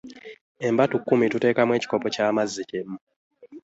Embatu 0.67 0.95
kkumi 0.99 1.25
tuteekamu 1.31 1.71
ekikopo 1.77 2.07
ky’amazzi 2.13 2.61
kimu. 2.69 2.97